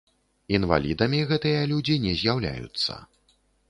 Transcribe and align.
Інвалідамі 0.59 1.21
гэтыя 1.33 1.61
людзі 1.75 2.01
не 2.09 2.19
з'яўляюцца. 2.25 2.93